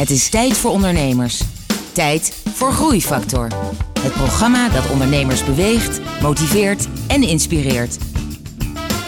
[0.00, 1.42] Het is tijd voor ondernemers.
[1.92, 3.48] Tijd voor Groeifactor.
[4.00, 7.98] Het programma dat ondernemers beweegt, motiveert en inspireert.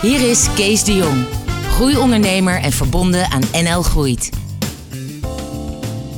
[0.03, 1.25] Hier is Kees de Jong,
[1.69, 4.31] groeiondernemer en verbonden aan NL Groeit.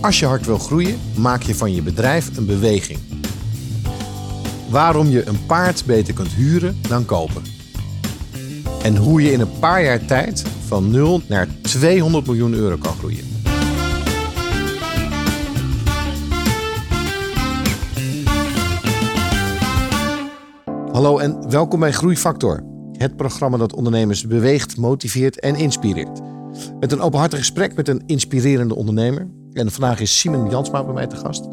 [0.00, 2.98] Als je hard wil groeien, maak je van je bedrijf een beweging.
[4.68, 7.42] Waarom je een paard beter kunt huren dan kopen.
[8.82, 12.94] En hoe je in een paar jaar tijd van 0 naar 200 miljoen euro kan
[12.98, 13.33] groeien.
[20.94, 22.64] Hallo en welkom bij Groeifactor.
[22.92, 26.20] Het programma dat ondernemers beweegt, motiveert en inspireert.
[26.80, 29.28] Met een openhartig gesprek met een inspirerende ondernemer.
[29.52, 31.48] En vandaag is Simon Jansma bij mij te gast.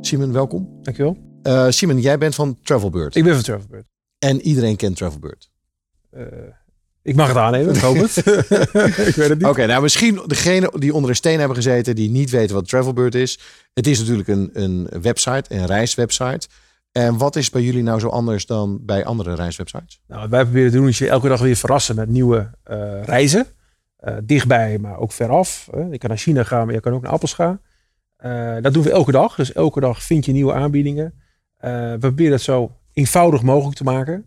[0.00, 0.78] Simon, welkom.
[0.82, 1.16] Dankjewel.
[1.42, 3.16] Uh, Simon, jij bent van Travelbird.
[3.16, 3.86] Ik ben van Travelbird.
[4.18, 5.50] En iedereen kent Travelbird.
[6.16, 6.22] Uh,
[7.02, 8.16] ik mag het aannemen, ik hoop het.
[9.08, 9.48] ik weet het niet.
[9.48, 13.14] Oké, nou misschien degene die onder een steen hebben gezeten, die niet weten wat Travelbird
[13.14, 13.38] is.
[13.74, 16.48] Het is natuurlijk een, een website, een reiswebsite.
[16.96, 20.00] En wat is bij jullie nou zo anders dan bij andere reiswebsites?
[20.06, 23.02] Nou, wat wij proberen te doen is je elke dag weer verrassen met nieuwe uh,
[23.02, 23.46] reizen.
[24.00, 25.68] Uh, dichtbij, maar ook veraf.
[25.74, 27.60] Uh, je kan naar China gaan, maar je kan ook naar Appels gaan.
[28.62, 29.34] dat doen we elke dag.
[29.34, 31.14] Dus elke dag vind je nieuwe aanbiedingen.
[31.60, 34.26] we proberen het zo eenvoudig mogelijk te maken.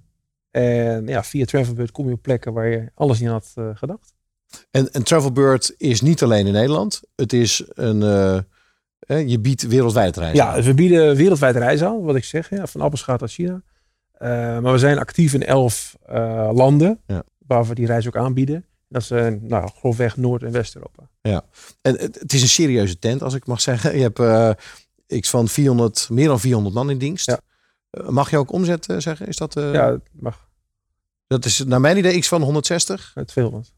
[0.51, 4.13] En ja, via Travelbird kom je op plekken waar je alles niet had gedacht.
[4.71, 7.01] En, en Travelbird is niet alleen in Nederland.
[7.15, 8.01] Het is een
[9.07, 12.49] je biedt wereldwijd reizen Ja, we bieden wereldwijd reizen aan, wat ik zeg.
[12.49, 13.61] Ja, van Appelschaat tot China.
[14.21, 17.23] Uh, maar we zijn actief in elf uh, landen ja.
[17.47, 18.65] waar we die reis ook aanbieden.
[18.89, 21.09] Dat zijn nou, grofweg Noord- en West-Europa.
[21.21, 21.43] Ja,
[21.81, 23.97] en het is een serieuze tent, als ik mag zeggen.
[23.97, 24.57] Je hebt
[25.19, 27.25] x van 400, meer dan 400 man in dienst.
[27.25, 27.39] Ja.
[28.09, 29.27] mag je ook omzet zeggen?
[29.27, 30.47] Is dat, ja, mag.
[31.27, 33.13] Dat is naar mijn idee x van 160?
[33.25, 33.73] 200.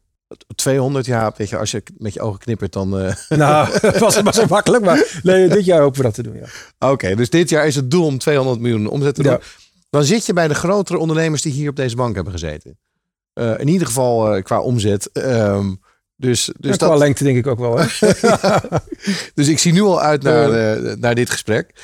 [0.54, 3.00] 200 jaar, weet je, als je met je ogen knippert, dan.
[3.00, 3.14] Uh...
[3.28, 4.84] Nou, was het maar zo makkelijk.
[4.84, 6.36] Maar nee, dit jaar hopen we dat te doen.
[6.36, 6.90] Ja.
[6.90, 9.32] Oké, dus dit jaar is het doel om 200 miljoen omzet te doen.
[9.32, 9.40] Ja.
[9.90, 12.78] Dan zit je bij de grotere ondernemers die hier op deze bank hebben gezeten.
[13.34, 15.10] Uh, in ieder geval uh, qua omzet.
[15.12, 15.80] Um,
[16.16, 16.98] dus, dus ja, qua dat...
[16.98, 17.78] lengte denk ik ook wel.
[17.78, 17.86] Hè?
[19.34, 21.74] dus ik zie nu al uit naar, naar dit gesprek.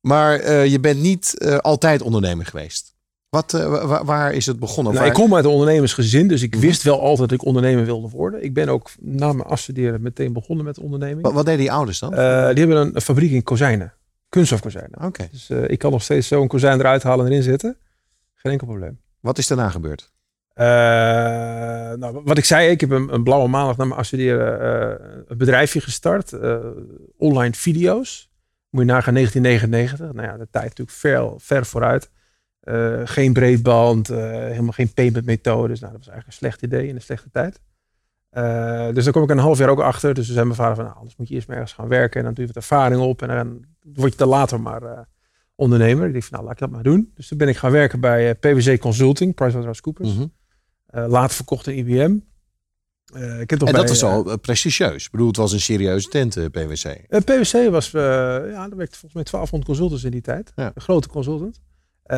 [0.00, 2.95] Maar je bent niet altijd ondernemer geweest.
[3.28, 4.94] Wat, uh, waar, is het begonnen?
[4.94, 8.08] Nou, ik kom uit een ondernemersgezin, dus ik wist wel altijd dat ik ondernemer wilde
[8.08, 8.44] worden.
[8.44, 11.22] Ik ben ook na mijn afstuderen meteen begonnen met onderneming.
[11.22, 12.12] Wat, wat deden die ouders dan?
[12.12, 13.92] Uh, die hebben een, een, fabriek in kozijnen,
[14.28, 15.04] kunststofkozijnen.
[15.04, 15.28] Oké.
[15.30, 17.76] Dus uh, ik kan nog steeds zo'n kozijn eruit halen en erin zetten.
[18.34, 19.00] Geen enkel probleem.
[19.20, 20.14] Wat is daarna gebeurd?
[21.98, 24.60] nou, wat ik zei, ik heb een, een blauwe maandag na mijn afstuderen
[25.28, 26.32] een bedrijfje gestart.
[27.16, 28.30] online video's.
[28.70, 30.12] Moet je nagaan 1999.
[30.12, 32.10] Nou ja, de tijd natuurlijk ver, ver vooruit.
[32.66, 35.80] Uh, geen breedband, uh, helemaal geen payment methodes.
[35.80, 37.60] Nou, dat was eigenlijk een slecht idee in een slechte tijd.
[38.32, 40.14] Uh, dus daar kom ik een half jaar ook achter.
[40.14, 42.18] Dus we zijn mijn vader van, nou, anders moet je eerst maar ergens gaan werken.
[42.18, 43.22] En dan doe je wat ervaring op.
[43.22, 45.08] En dan word je te later maar
[45.54, 46.06] ondernemer.
[46.06, 47.12] Ik dacht van, nou, laat ik dat maar doen.
[47.14, 50.14] Dus toen ben ik gaan werken bij PwC Consulting, PricewaterhouseCoopers.
[50.14, 50.32] Mm
[50.90, 51.10] -hmm.
[51.10, 52.18] later verkocht in IBM.
[53.14, 55.04] Uh, ik heb en bij, dat was al prestigieus.
[55.04, 57.06] Ik bedoel, het was een serieuze tent, uh, PwC.
[57.24, 60.52] PwC was, ja, er werkte volgens mij 1200 consultants in die tijd.
[60.56, 60.72] Ja.
[60.74, 61.60] Een grote consultant.
[62.10, 62.16] Uh,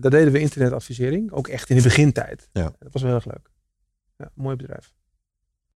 [0.00, 2.48] daar deden we internetadvisering, ook echt in de begintijd.
[2.52, 2.72] Ja.
[2.78, 3.50] Dat was wel heel erg leuk.
[4.16, 4.94] Ja, mooi bedrijf.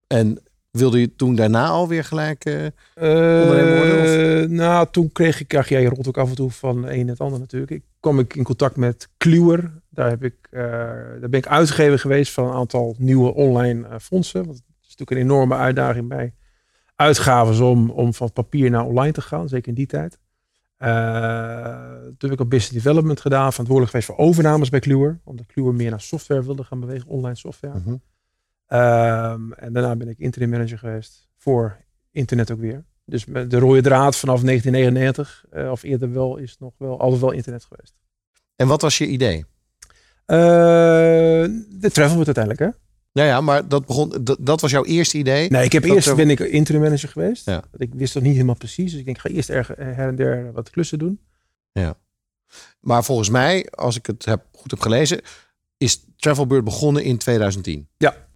[0.06, 2.54] En wilde je toen daarna alweer gelijk uh,
[2.94, 4.54] ondernemer worden?
[4.54, 7.20] Nou, toen kreeg ik, ja, jij rolt ook af en toe van een en het
[7.20, 7.72] ander natuurlijk.
[7.72, 9.72] Ik kwam ik in contact met Kluwer.
[9.90, 10.62] Daar, heb ik, uh,
[11.20, 14.44] daar ben ik uitgegeven geweest van een aantal nieuwe online fondsen.
[14.44, 16.34] Want het is natuurlijk een enorme uitdaging bij
[16.96, 19.48] uitgaven om, om van papier naar online te gaan.
[19.48, 20.18] Zeker in die tijd.
[20.78, 25.20] Uh, toen heb ik op business development gedaan, verantwoordelijk geweest voor overnames bij Kluwer.
[25.24, 27.80] Omdat Kluwer meer naar software wilde gaan bewegen, online software.
[27.80, 27.92] -huh.
[29.32, 31.76] um, en daarna ben ik interim manager geweest voor
[32.10, 32.84] internet ook weer.
[33.04, 37.30] Dus de rode draad vanaf 1999, uh, of eerder wel, is nog wel altijd wel
[37.30, 37.94] internet geweest.
[38.56, 39.38] En wat was je idee?
[40.26, 40.36] Uh,
[41.68, 42.83] de travel wordt uiteindelijk, hè?
[43.14, 45.50] Ja, ja, maar dat, begon, dat, dat was jouw eerste idee?
[45.50, 47.46] Nee, ik heb eerst ben ik interim manager geweest.
[47.46, 47.64] Ja.
[47.76, 48.90] Ik wist nog niet helemaal precies.
[48.90, 51.20] Dus ik denk, ik ga eerst erg her en der wat klussen doen.
[51.72, 51.96] Ja.
[52.80, 55.20] Maar volgens mij, als ik het heb, goed heb gelezen,
[55.76, 57.88] is Travelbird begonnen in 2010.
[57.96, 58.28] Ja.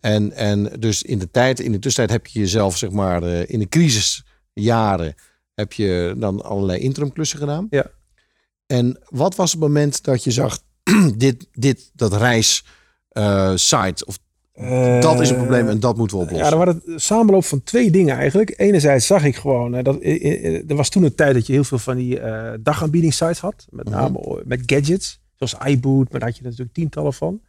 [0.00, 3.50] En, en dus in de tijd, in de tussentijd heb je jezelf, zeg maar, eh,
[3.50, 5.14] in de crisisjaren
[5.54, 7.66] heb je dan allerlei interimklussen gedaan.
[7.70, 7.86] Ja.
[8.66, 10.58] En wat was het moment dat je zag,
[11.16, 12.64] dit, dit, dat reis
[13.54, 14.18] site of
[15.00, 16.46] dat is een probleem en dat moeten we oplossen.
[16.46, 18.54] Ja, er was het samenloop van twee dingen eigenlijk.
[18.56, 21.96] Enerzijds zag ik gewoon, dat, er was toen een tijd dat je heel veel van
[21.96, 23.66] die uh, dagaanbiedingssites had.
[23.70, 23.96] Met mhm.
[23.96, 27.40] name met gadgets, zoals iBoot, maar daar had je natuurlijk tientallen van.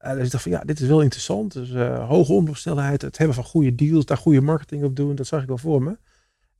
[0.00, 1.52] Uh, dus ik dacht van ja, dit is wel interessant.
[1.52, 5.26] Dus uh, hoge omloopsnelheid, het hebben van goede deals, daar goede marketing op doen, dat
[5.26, 5.96] zag ik wel voor me.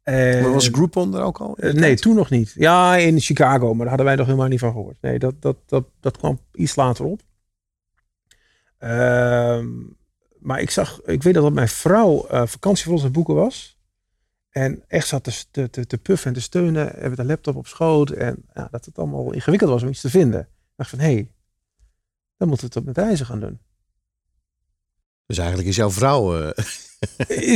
[0.02, 1.56] En- Maar was Groupon er ook al?
[1.56, 2.52] Eh, nee, toen nog niet.
[2.54, 4.96] Ja, in Chicago, maar daar hadden wij nog helemaal niet van gehoord.
[5.00, 7.20] Nee, dat, dat, dat, dat kwam iets later op.
[8.82, 9.68] Ehm,
[10.38, 13.34] maar ik zag, ik weet dat dat mijn vrouw eh, vakantie voor ons aan boeken
[13.34, 13.78] was.
[14.50, 16.86] En echt zat te, te, te, te puffen en te steunen.
[16.86, 18.10] Hebben de laptop op schoot.
[18.10, 20.40] En ja, dat het allemaal ingewikkeld was om iets te vinden.
[20.40, 20.46] Ik
[20.76, 21.30] dacht van, hé, hey,
[22.36, 23.60] dan moeten we het op met reizen gaan doen.
[25.26, 26.40] Dus eigenlijk is jouw vrouw...
[26.40, 26.64] eh,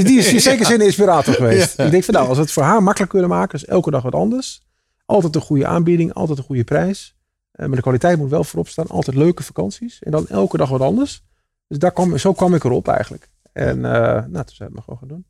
[0.04, 1.76] Die is in zeker zin een inspirator geweest.
[1.76, 1.84] Ja.
[1.84, 4.02] Ik denk van nou, als we het voor haar makkelijk kunnen maken, is elke dag
[4.02, 4.66] wat anders.
[5.04, 7.15] Altijd een goede aanbieding, altijd een goede prijs.
[7.56, 8.86] Eh, maar de kwaliteit moet wel voorop staan.
[8.86, 10.02] Altijd leuke vakanties.
[10.02, 11.24] En dan elke dag wat anders.
[11.66, 13.30] Dus daar kwam, zo kwam ik erop eigenlijk.
[13.52, 15.24] En eh, nou, toen zijn we het gewoon gaan doen.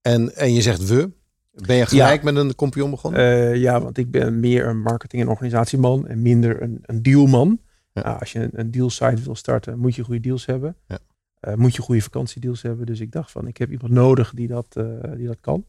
[0.00, 1.10] en, en je zegt we.
[1.52, 3.20] Ben je gelijk met een compagnon begonnen?
[3.20, 7.60] Eh, ja, want ik ben meer een marketing- en organisatieman en minder een, een dealman.
[7.92, 8.02] Ja.
[8.02, 10.76] Nou, als je een, een dealsite wil starten, moet je goede deals hebben.
[10.86, 10.98] Ja.
[11.54, 12.86] Moet je goede vakantiedeals hebben.
[12.86, 14.72] Dus ik dacht van, ik heb iemand nodig die dat,
[15.16, 15.64] die dat kan.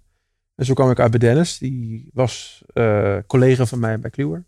[0.55, 1.57] En zo kwam ik uit bij Dennis.
[1.57, 2.63] Die was
[3.27, 4.45] collega van mij bij Kluwer.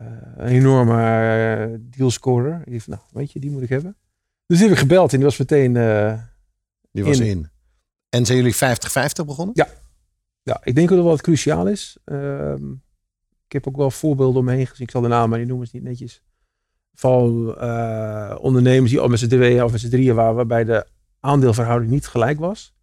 [0.00, 0.06] Eh,
[0.36, 2.62] een enorme eh, dealscorer.
[2.70, 3.96] Dacht van, nou, weet je, die moet ik hebben.
[4.46, 5.76] Dus die heb ik gebeld en die was meteen...
[5.76, 6.18] eh,
[6.92, 7.26] Die was in.
[7.26, 7.50] in.
[8.08, 8.58] En zijn jullie 50-50
[9.26, 9.54] begonnen?
[10.42, 11.98] Ja, ik denk dat wel wat cruciaal is.
[12.04, 12.70] Ehm,
[13.46, 14.86] ik heb ook wel voorbeelden omheen gezien.
[14.86, 16.22] Ik zal de naam maar niet noemen, is niet netjes.
[16.94, 17.20] Van
[18.38, 20.86] ondernemers die al met z'n tweeën of met z'n drieën waren, waarbij de
[21.20, 22.74] aandeelverhouding niet gelijk was.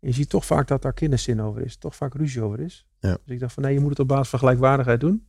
[0.00, 1.76] En je ziet toch vaak dat daar kinderzin over is.
[1.76, 2.86] Toch vaak ruzie over is.
[2.98, 3.10] Ja.
[3.24, 5.26] Dus ik dacht van nee, je moet het op basis van gelijkwaardigheid doen.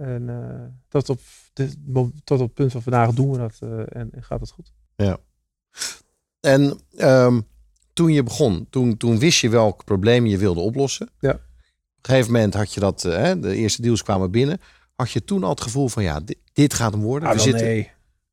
[0.00, 1.20] En eh, tot, op
[1.52, 1.68] de,
[2.24, 4.72] tot op het punt van vandaag doen we dat eh, en, en gaat het goed.
[6.40, 7.40] En ehm,
[7.92, 11.08] toen je begon, toen, toen wist je welk probleem je wilde oplossen.
[11.18, 11.30] Ja.
[11.30, 14.60] Op een gegeven moment had je dat, eh, de eerste deals kwamen binnen.
[14.94, 17.28] Had je toen al het gevoel van ja, dit, dit gaat hem worden.
[17.28, 17.90] Ah, We zitten, nee.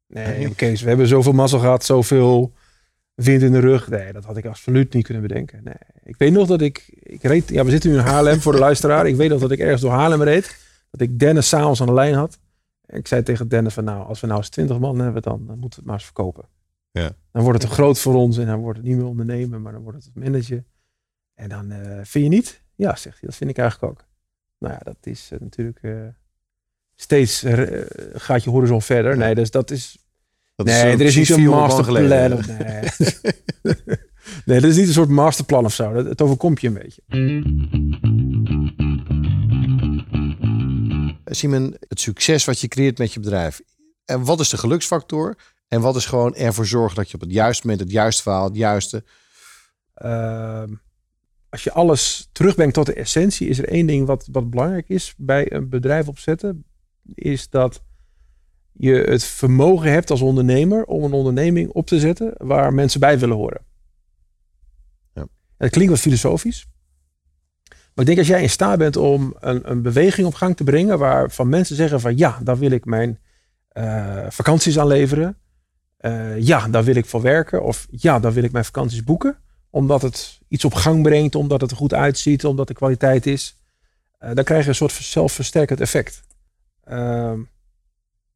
[0.07, 0.55] Nee, Nee.
[0.55, 2.53] Kees, we hebben zoveel mazzel gehad, zoveel
[3.13, 3.89] wind in de rug.
[3.89, 5.61] Nee, dat had ik absoluut niet kunnen bedenken.
[5.63, 5.75] Nee.
[6.03, 8.59] Ik weet nog dat ik, ik reed, ja, we zitten nu in Haarlem voor de
[8.59, 9.07] luisteraar.
[9.07, 10.66] Ik weet nog dat ik ergens door Haarlem reed.
[10.91, 12.39] Dat ik Dennis s'avonds aan de lijn had.
[12.85, 15.45] En ik zei tegen Dennis van nou, als we nou eens 20 man hebben, dan,
[15.47, 16.45] dan moeten we het maar eens verkopen.
[16.91, 17.11] Ja.
[17.31, 19.73] Dan wordt het te groot voor ons en dan wordt het niet meer ondernemen, maar
[19.73, 20.63] dan wordt het manager.
[21.33, 22.61] En dan eh, vind je niet?
[22.75, 24.05] Ja, zegt hij, dat vind ik eigenlijk ook.
[24.59, 25.91] Nou ja, dat is eh, natuurlijk eh,
[26.95, 27.45] steeds
[28.13, 29.17] gaat je horizon verder.
[29.17, 29.97] Nee, dus dat is
[30.57, 32.55] dat nee, eh, er is niet zo'n 400 man masterplan.
[33.63, 33.97] Nee.
[34.45, 35.93] nee, dat is niet een soort masterplan of zo.
[35.93, 37.01] Dat, het overkomt je een beetje.
[41.29, 43.61] Simon, het succes wat je creëert met je bedrijf.
[44.05, 45.37] En wat is de geluksfactor?
[45.67, 48.43] En wat is gewoon ervoor zorgen dat je op het juiste moment het juiste verhaal,
[48.43, 49.03] het juiste.
[49.93, 50.73] Ehm,
[51.49, 55.13] als je alles terugbrengt tot de essentie, is er één ding wat, wat belangrijk is
[55.17, 56.65] bij een bedrijf opzetten.
[57.13, 57.81] Is dat
[58.73, 63.19] je het vermogen hebt als ondernemer om een onderneming op te zetten waar mensen bij
[63.19, 63.65] willen horen.
[65.13, 65.27] Ja.
[65.57, 66.67] Het klinkt wat filosofisch.
[67.97, 70.63] Maar ik denk als jij in staat bent om een, een beweging op gang te
[70.63, 73.19] brengen waarvan mensen zeggen van ja, daar wil ik mijn
[73.67, 75.37] eh, vakanties aan leveren.
[75.97, 77.63] Eh, ja, daar wil ik voor werken.
[77.63, 79.37] Of ja, daar wil ik mijn vakanties boeken.
[79.69, 83.57] Omdat het iets op gang brengt, omdat het er goed uitziet, omdat de kwaliteit is.
[84.17, 86.21] Eh, dan krijg je een soort zelfversterkend effect.
[86.83, 87.39] Ehm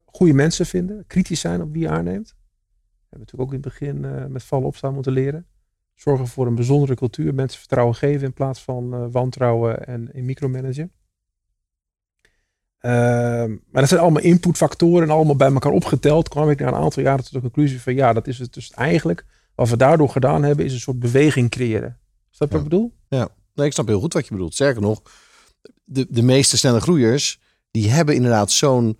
[0.05, 2.27] goede mensen vinden, kritisch zijn op wie je aanneemt.
[2.29, 5.45] We hebben natuurlijk ook in het begin met vallen opstaan moeten leren.
[6.01, 10.25] Zorgen voor een bijzondere cultuur, mensen vertrouwen geven in plaats van eh, wantrouwen en in
[10.25, 10.91] micromanagen.
[12.77, 16.29] Ehm, maar dat zijn allemaal inputfactoren en allemaal bij elkaar opgeteld.
[16.29, 18.71] kwam ik na een aantal jaren tot de conclusie van ja, dat is het dus
[18.71, 19.25] eigenlijk.
[19.55, 21.99] Wat we daardoor gedaan hebben, is een soort beweging creëren.
[22.29, 22.93] Snap je wat ik bedoel?
[23.53, 24.53] Nee, ik snap heel goed wat je bedoelt.
[24.53, 25.01] Sterker nog,
[25.83, 27.39] de, de meeste snelle groeiers,
[27.71, 28.99] die hebben inderdaad zo'n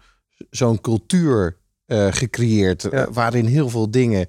[0.50, 2.82] zo'n cultuur eh, gecreëerd.
[2.82, 2.90] Ja.
[2.90, 4.28] eh, waarin heel veel dingen,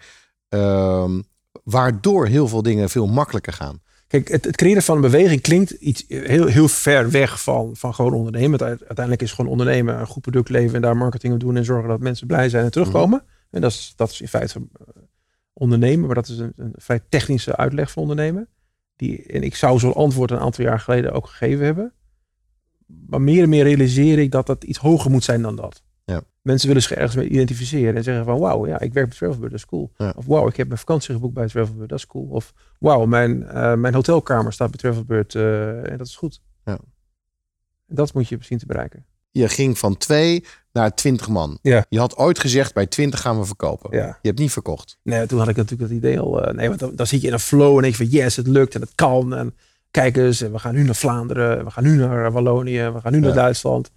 [0.48, 1.20] ehm,
[1.62, 3.80] waardoor heel veel dingen veel makkelijker gaan.
[4.06, 7.94] Kijk, het, het creëren van een beweging klinkt iets heel, heel ver weg van, van
[7.94, 8.60] gewoon ondernemen.
[8.60, 11.88] Uiteindelijk is gewoon ondernemen, een goed product leveren en daar marketing op doen en zorgen
[11.88, 13.24] dat mensen blij zijn en terugkomen.
[13.50, 15.02] En dat is, dat is in feite eh,
[15.52, 18.48] ondernemen, maar dat is een, een vrij technische uitleg van ondernemen.
[18.96, 21.92] Die, en ik zou zo'n antwoord een aantal jaar geleden ook gegeven hebben.
[23.06, 25.82] Maar meer en meer realiseer ik dat dat iets hoger moet zijn dan dat.
[26.42, 29.50] Mensen willen zich ergens mee identificeren en zeggen van wauw, ja, ik werk bij Travelbird,
[29.50, 29.92] dat is cool.
[29.96, 30.12] Ja.
[30.16, 32.26] Of wauw, ik heb mijn vakantie geboekt bij Travelbird, dat is cool.
[32.30, 36.40] Of wauw, mijn, eh, mijn hotelkamer staat bij Travelbird eh, en dat is goed.
[36.64, 36.78] Ja.
[37.86, 39.04] Dat moet je zien te bereiken.
[39.30, 41.58] Je ging van twee naar twintig man.
[41.62, 41.84] Ja.
[41.88, 43.96] Je had ooit gezegd, bij twintig gaan we verkopen.
[43.96, 44.06] Ja.
[44.06, 44.98] Je hebt niet verkocht.
[45.02, 46.44] Nee, toen had ik natuurlijk dat idee al.
[46.44, 48.36] eh, nee, want dan, dan zit je in een flow en denk je van yes,
[48.36, 49.34] het lukt en het kan.
[49.34, 49.54] En
[49.90, 53.12] kijk eens, en we gaan nu naar Vlaanderen, we gaan nu naar Wallonië, we gaan
[53.12, 53.34] nu naar.
[53.34, 53.90] Duitsland.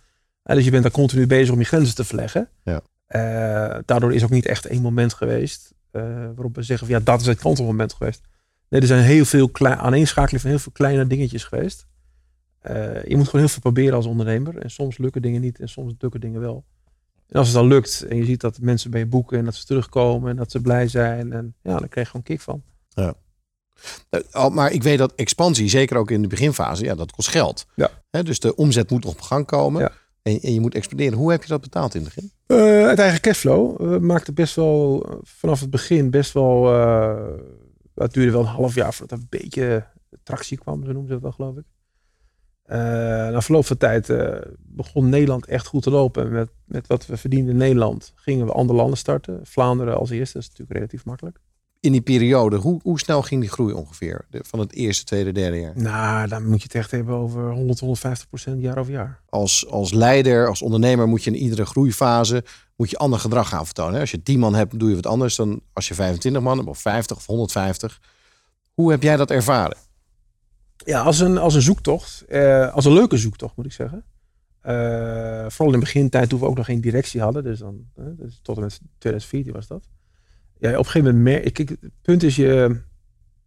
[0.54, 2.50] Dus je bent daar continu bezig om je grenzen te verleggen.
[2.64, 2.82] Ja.
[3.06, 6.02] Eh, daardoor is ook niet echt één moment geweest eh,
[6.36, 8.22] waarop we zeggen van ja, dat is het kantelmoment geweest.
[8.70, 11.88] Nee, er zijn heel veel aaneenschakeling van heel veel kleine dingetjes geweest.
[12.60, 14.58] Eh, je moet gewoon heel veel proberen als ondernemer.
[14.58, 16.66] En soms lukken dingen niet en soms lukken dingen wel.
[17.28, 19.56] En als het dan lukt en je ziet dat mensen bij je boeken en dat
[19.56, 21.34] ze terugkomen en dat ze blij zijn.
[21.34, 22.64] En ja, dan krijg je gewoon kick van.
[22.90, 23.14] Ja.
[24.10, 27.66] Uh, maar ik weet dat expansie, zeker ook in de beginfase, ja, dat kost geld.
[27.75, 27.90] Ja.
[28.24, 29.82] Dus de omzet moet nog op gang komen.
[29.82, 29.92] Ja.
[30.25, 31.17] En, en, je moet expanderen.
[31.17, 32.32] Hoe heb je dat betaald in het begin?
[32.48, 33.77] Uh, het eigen cashflow.
[33.77, 36.74] We maakten best wel vanaf het begin best wel.
[36.74, 37.27] Uh,
[37.94, 39.88] duurde wel een half jaar voordat er een beetje
[40.24, 41.63] tractie kwam, zo noemen ze dat wel, geloof ik.
[43.32, 44.13] Na verloop van tijd
[44.58, 46.24] begon Nederland echt goed te lopen.
[46.25, 49.39] En met, met wat we verdienden in Nederland gingen we andere landen starten.
[49.44, 51.39] Vlaanderen als eerste, dat is natuurlijk relatief makkelijk
[51.86, 54.25] in die periode, hoe, hoe snel ging die groei ongeveer?
[54.30, 55.74] De, van het eerste, tweede, derde jaar?
[55.75, 59.20] Nou, dan moet je het echt hebben over 100, 150 procent jaar over jaar.
[59.30, 62.44] Als, als leider, als ondernemer moet je in iedere groeifase
[62.75, 64.00] moet je ander gedrag gaan vertonen.
[64.00, 66.70] Als je 10 man hebt, doe je wat anders dan als je 25 man hebt
[66.70, 68.01] of 50 of 150.
[68.74, 69.77] Hoe heb jij dat ervaren?
[70.77, 72.25] Ja, als een, als een zoektocht.
[72.27, 74.06] Eh, als een leuke zoektocht, moet ik zeggen.
[74.68, 74.72] Uh,
[75.48, 77.44] vooral in de begintijd toen we ook nog geen directie hadden.
[77.44, 79.88] Dus dan, dus tot en met 2014 was dat
[80.72, 82.82] ja, op een gegeven moment merk ik, het punt is je,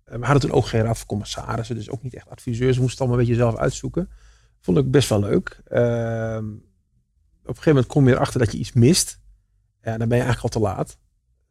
[0.05, 2.91] we hadden toen ook geen raad van commissarissen, dus ook niet echt adviseurs, we moesten
[2.91, 4.11] het allemaal een beetje zelf uitzoeken.
[4.61, 5.61] Vond ik best wel leuk.
[5.73, 5.79] Uh,
[7.43, 9.21] op een gegeven moment kom je erachter dat je iets mist.
[9.81, 10.99] En dan ben je eigenlijk al te laat.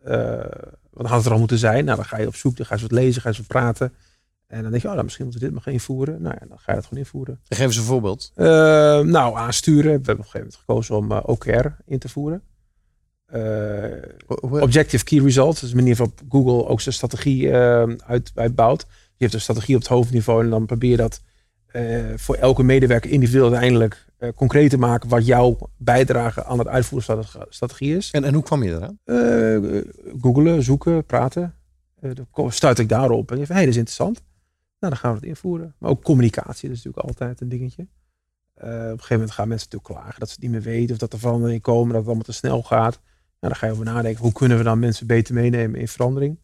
[0.06, 1.86] Uh, wat had het er al moeten zijn?
[1.86, 3.94] Nou, dan ga je op zoek, dan ga je wat lezen, ga je wat praten.
[4.48, 6.22] En dan denk je, oh, nou, misschien moeten we dit maar invoeren.
[6.22, 7.40] Nou ja, dan ga je het gewoon invoeren.
[7.44, 8.32] Geef eens een voorbeeld.
[8.36, 8.46] Uh,
[9.00, 9.84] nou, aansturen.
[9.84, 12.44] We hebben op een gegeven moment gekozen om uh, OKR in te voeren.
[13.34, 13.94] Uh,
[14.40, 15.60] objective Key Results.
[15.62, 18.86] Dus de manier waarop Google ook zijn strategie uh, uit, uitbouwt.
[18.90, 21.22] Je hebt een strategie op het hoofdniveau en dan probeer je dat
[21.74, 24.06] uh, voor elke medewerker individueel uiteindelijk
[24.36, 28.12] concreet te maken wat jouw bijdrage aan het uitvoeren strategie is.
[28.12, 29.00] En, en hoe kwam je eraan?
[30.22, 31.56] googelen, zoeken, praten.
[32.34, 34.22] dan stuit ik daarop en je van, hé, hey, dat is interessant.
[34.80, 35.76] Nou, dan gaan we het invoeren.
[35.78, 37.82] Maar ook communicatie, dat is natuurlijk altijd een dingetje.
[37.82, 40.98] op een gegeven moment gaan mensen natuurlijk klagen dat ze het niet meer weten of
[40.98, 43.00] dat er veranderingen komen, dat het allemaal te snel gaat.
[43.48, 46.40] Nou, dan ga je over nadenken, hoe kunnen we dan mensen beter meenemen in verandering?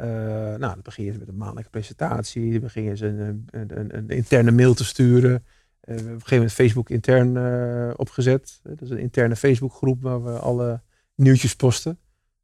[0.00, 2.50] Uh, nou, dan begin je met een maandelijke presentatie.
[2.50, 5.30] Dan begin je een, een, een, een interne mail te sturen.
[5.30, 5.38] Uh,
[5.80, 8.60] we hebben op een gegeven moment Facebook intern uh, opgezet.
[8.62, 10.80] Dat is een interne Facebookgroep waar we alle
[11.14, 11.98] nieuwtjes posten.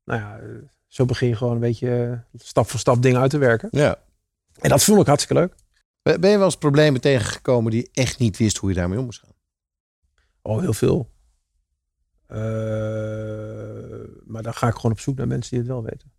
[0.05, 0.41] Nou ja,
[0.87, 3.69] zo begin je gewoon een beetje stap voor stap dingen uit te werken.
[3.71, 3.99] Ja.
[4.61, 5.55] En dat vond ik hartstikke leuk.
[6.21, 9.05] Ben je wel eens problemen tegengekomen die je echt niet wist hoe je daarmee om
[9.05, 9.35] moest gaan?
[10.43, 11.11] Oh, heel veel.
[12.33, 12.39] Uh,
[14.27, 16.13] maar dan ga ik gewoon op zoek naar mensen die het wel weten.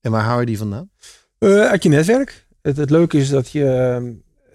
[0.00, 0.90] En waar hou je die vandaan?
[1.38, 2.46] Uh, uit je netwerk.
[2.62, 4.00] Het, het leuke is dat je,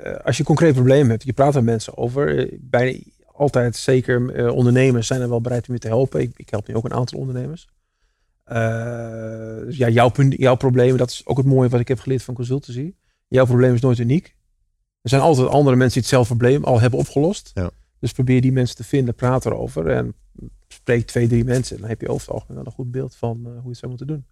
[0.04, 2.50] uh, als je concreet probleem hebt, je praat met mensen over.
[2.62, 6.22] bijna altijd, zeker ondernemers, zijn er wel bereid om je te helpen.
[6.22, 7.68] Ik, ik help nu ook een aantal ondernemers.
[9.66, 12.34] dus ja, jouw, jouw problemen, dat is ook het mooie wat ik heb geleerd van
[12.34, 12.94] consultancy.
[13.28, 14.36] Jouw probleem is nooit uniek.
[15.02, 17.52] Er zijn altijd andere mensen die hetzelfde probleem al hebben opgelost.
[17.54, 17.70] Ja.
[18.00, 19.88] Dus probeer die mensen te vinden, praat erover.
[19.88, 20.16] En
[20.68, 21.80] spreek twee, drie mensen.
[21.80, 23.78] Dan heb je over het algemeen wel een goed beeld van uh, hoe je het
[23.78, 24.26] zou moeten doen.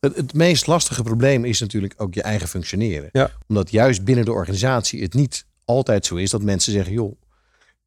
[0.00, 3.08] Het, het, meest lastige probleem is natuurlijk ook je eigen functioneren.
[3.12, 3.30] Ja.
[3.46, 7.20] Omdat juist binnen de organisatie het niet altijd zo is dat mensen zeggen: joh,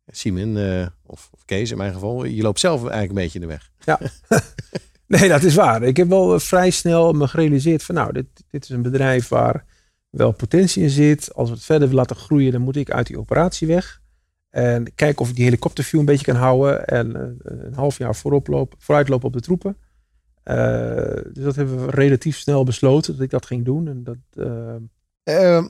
[0.08, 3.48] Simon uh, of, of, Kees in mijn geval, je loopt zelf eigenlijk een beetje in
[3.48, 3.70] de weg.
[3.86, 4.00] Ja.
[5.20, 5.84] nee, dat is waar.
[5.84, 9.65] Ik heb wel vrij snel me gerealiseerd van nou, dit, dit is een bedrijf waar
[10.10, 11.34] wel potentie in zit.
[11.34, 14.00] Als we het verder laten groeien, dan moet ik uit die operatie weg.
[14.51, 16.86] En kijken of ik die helikopterview een beetje kan houden.
[16.86, 19.77] En uh, een half jaar voorop loop, vooruitlopen op de troepen.
[20.46, 20.55] Uh,
[21.34, 23.88] dus dat hebben we relatief snel besloten dat ik dat ging doen.
[23.88, 25.63] En dat, uh...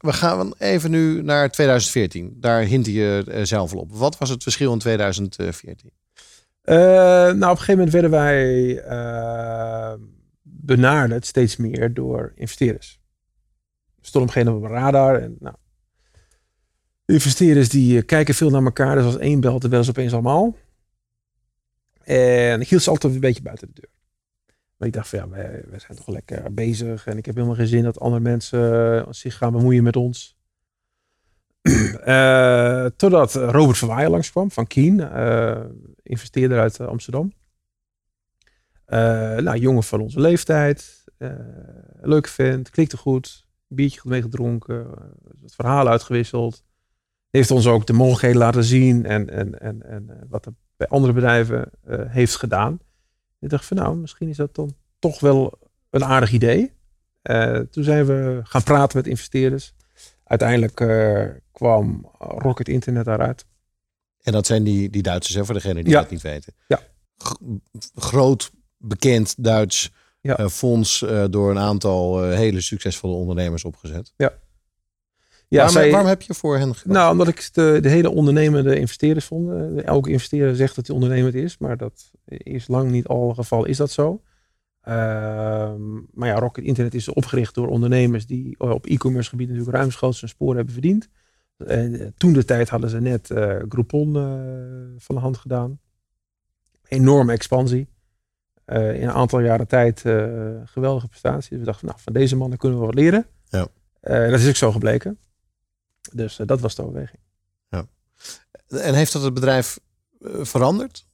[0.00, 2.36] we gaan even nu naar 2014.
[2.40, 3.92] Daar hint je zelf op.
[3.92, 5.90] Wat was het verschil in 2014?
[6.64, 8.82] nou, op een gegeven moment werden wij
[10.42, 13.00] benaderd steeds meer door investeerders.
[14.00, 15.22] We stonden op een gegeven moment op een radar.
[15.22, 15.54] En nou,
[17.06, 18.96] investeerders die eh, kijken veel naar elkaar.
[18.96, 20.56] Dus als één belt, dan bellen ze opeens allemaal.
[22.02, 23.90] En ik hield ze altijd een beetje buiten de deur.
[24.76, 27.06] Maar ik dacht van ja, wij, zijn toch lekker bezig.
[27.06, 30.36] En ik heb helemaal geen zin dat andere mensen eh, zich gaan bemoeien met ons.
[31.62, 35.00] uh, totdat Robert van Waaien langskwam van Kien.
[36.02, 37.32] Investeerder uit Amsterdam.
[38.86, 41.04] nou, jongen van onze leeftijd.
[42.00, 43.46] leuke vent, klikte goed.
[43.68, 44.86] Biertje goed meegedronken.
[45.40, 46.64] wat verhalen uitgewisseld
[47.36, 50.88] heeft ons ook de mogelijkheden laten zien en, en, en, en eh, wat er bij
[50.88, 52.78] andere bedrijven uh, heeft gedaan.
[53.40, 55.58] Ik dacht van nou, misschien is dat dan toch wel
[55.90, 56.72] een aardig idee.
[57.22, 59.74] Uh, toen zijn we gaan praten met investeerders.
[60.24, 63.46] Uiteindelijk uh, kwam Rocket Internet daaruit.
[64.22, 66.00] En dat zijn die, die Duitsers, hè, voor degenen die ja.
[66.00, 66.54] dat niet weten.
[66.66, 66.80] Ja.
[67.16, 67.34] G
[67.94, 70.36] groot, bekend Duits Ja.
[70.36, 74.12] eh, fonds eh, door een aantal eh, hele succesvolle ondernemers opgezet.
[74.16, 74.32] Ja,
[75.56, 76.96] waarom, zij- waarom heb je voor hen gedaan?
[76.96, 79.50] Nou, omdat ik de, de hele ondernemende investeerders vond.
[79.50, 83.64] Eh, Elke investeerder zegt dat hij ondernemend is, maar dat is lang niet al geval
[83.64, 84.22] is dat zo.
[84.80, 90.20] Ehm, maar ja, Rocket Internet is opgericht door ondernemers die op e-commerce gebied natuurlijk ruimschoots
[90.20, 91.08] hun sporen hebben verdiend.
[91.66, 94.22] En eh, toen de tijd hadden ze net eh, Groupon eh,
[94.98, 95.78] van de hand gedaan.
[96.88, 97.88] Enorme expansie.
[98.64, 100.24] Eh, in een aantal jaren tijd eh,
[100.64, 101.58] geweldige prestaties.
[101.58, 103.26] We dachten, nou, van deze mannen kunnen we wat leren.
[103.48, 103.66] Ja.
[104.00, 105.18] Eh, dat is ook zo gebleken.
[106.12, 107.22] Dus eh, dat was de overweging.
[108.68, 109.80] En heeft dat het bedrijf
[110.20, 111.06] eh, veranderd?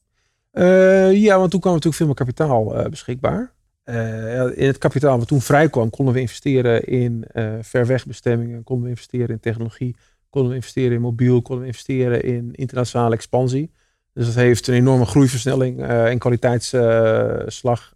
[0.51, 3.53] Eh, ja, want toen kwam natuurlijk veel meer kapitaal beschikbaar.
[3.83, 8.83] Ja, in het kapitaal wat toen vrij kwam, konden we investeren in eh verwegbestemmingen, konden
[8.83, 9.95] we investeren in technologie,
[10.29, 13.71] konden we investeren in mobiel, konden we investeren in internationale expansie.
[14.13, 17.95] Dus dat heeft een enorme groeiversnelling en kwaliteitsslag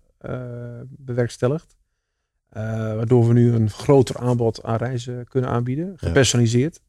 [0.88, 1.76] bewerkstelligd.
[2.56, 2.64] Eh,
[2.96, 6.82] waardoor we nu een groter aanbod aan reizen kunnen aanbieden, gepersonaliseerd.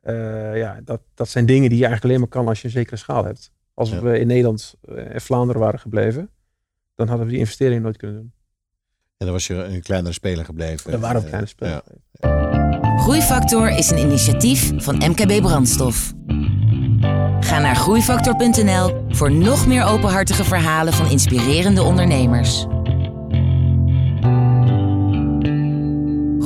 [0.00, 2.72] Eh, ja, dat, dat zijn dingen die je eigenlijk alleen maar kan als je een
[2.72, 3.52] zekere schaal hebt.
[3.74, 4.00] Als Ja.
[4.00, 6.30] we in Nederland eh, en Vlaanderen waren gebleven,
[6.94, 8.32] dan hadden we die investering nooit kunnen doen.
[9.16, 10.90] En dan was je een kleinere speler gebleven.
[10.90, 11.80] Dan waren we Eh, kleine spelers.
[12.12, 12.96] ja.
[12.98, 16.12] Groeifactor is een initiatief van MKB Brandstof.
[17.40, 22.66] Ga naar groeifactor.nl voor nog meer openhartige verhalen van inspirerende ondernemers.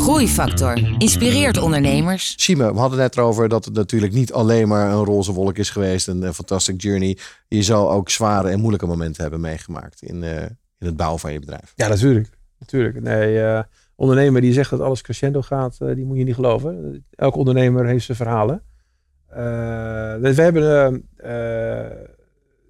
[0.08, 2.34] Groeifactor inspireert ondernemers.
[2.36, 5.70] Sime, we hadden net erover dat het natuurlijk niet alleen maar een roze wolk is
[5.70, 6.08] geweest.
[6.08, 7.18] Een, een fantastic journey.
[7.48, 10.42] Je zal ook zware en moeilijke momenten hebben meegemaakt in, eh,
[10.78, 11.72] in het bouwen van je bedrijf.
[11.74, 12.28] Ja, natuurlijk.
[12.58, 13.00] natuurlijk.
[13.00, 13.62] Nee, eh,
[13.94, 17.04] ondernemer die zegt dat alles crescendo gaat, eh, die moet je niet geloven.
[17.10, 18.62] Elke ondernemer heeft zijn verhalen.
[20.20, 21.06] We hebben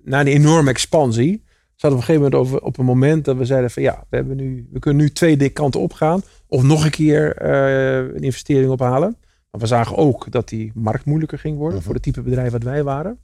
[0.04, 1.44] na die enorme expansie,
[1.78, 4.04] zaten we op een gegeven moment over, op een moment dat we zeiden van ja,
[4.08, 6.22] we, hebben nu, we kunnen nu twee kanten opgaan.
[6.46, 9.16] Of nog een keer eh, een investering ophalen.
[9.50, 11.84] Maar we zagen ook dat die markt moeilijker ging worden Mhm.
[11.84, 13.18] voor het type bedrijf wat wij waren.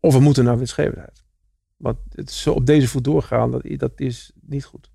[0.00, 1.22] Of we moeten naar winstgevendheid.
[1.76, 4.90] Want het zo op deze voet doorgaan, dat, dat is niet goed.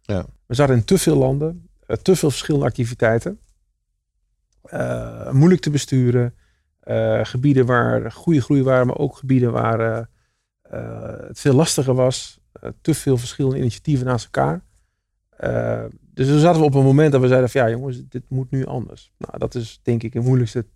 [0.00, 0.26] Ja.
[0.46, 3.38] We zaten in te veel landen, eh, te veel verschillende activiteiten.
[4.62, 6.34] Eh, moeilijk te besturen.
[7.22, 10.08] Gebieden waar goede groei waren, maar ook gebieden waar
[11.26, 12.38] het veel lastiger was.
[12.60, 14.62] Eh, te veel verschillende initiatieven naast elkaar.
[15.28, 18.22] Eh, dus toen zaten we op een moment dat we zeiden van ja jongens, dit
[18.28, 19.12] moet nu anders.
[19.18, 20.66] Nou, dat is denk ik de moeilijkste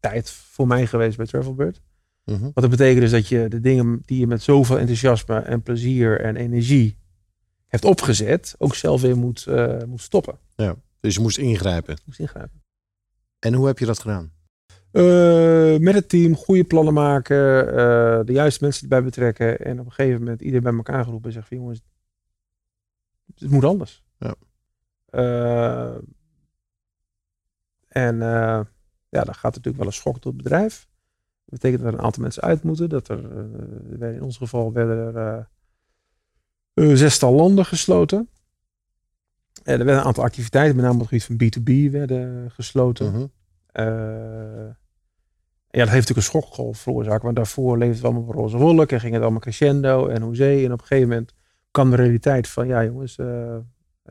[0.00, 1.80] tijd voor mij geweest bij Travelbird.
[2.24, 2.42] Mhm.
[2.42, 6.20] Wat dat betekent is dat je de dingen die je met zoveel enthousiasme en plezier
[6.20, 6.98] en energie
[7.66, 10.38] hebt opgezet, ook zelf weer moet, eh, moet stoppen.
[11.00, 11.98] Dus je moest ingrijpen.
[12.04, 12.62] Moest ingrijpen.
[13.38, 14.32] En hoe heb je dat gedaan?
[14.92, 19.86] Eh, met het team goede plannen maken, eh, de juiste mensen erbij betrekken en op
[19.86, 21.82] een gegeven moment iedereen bij elkaar geroepen en zeggen van jongens,
[23.38, 24.04] het moet anders.
[24.18, 24.34] Ja.
[25.06, 25.96] Eh,
[27.88, 28.18] en
[29.08, 30.88] ja, dan gaat natuurlijk wel een schok door het bedrijf.
[31.44, 32.88] Dat betekent dat er een aantal mensen uit moeten.
[32.88, 33.24] Dat er,
[34.14, 35.48] in ons geval werden er
[36.96, 38.28] zestal landen gesloten.
[39.62, 43.12] En er werden een aantal activiteiten, met name op het gebied van B2B, werden gesloten.
[43.12, 43.26] Mhm.
[43.66, 44.70] Eh,
[45.70, 47.22] ja, dat heeft natuurlijk een schokgolf veroorzaakt.
[47.22, 50.64] Want daarvoor leefde het allemaal op roze wolk en ging het allemaal crescendo en hoezee.
[50.64, 51.32] En op een gegeven moment
[51.70, 53.56] kwam de realiteit van, ja jongens, eh,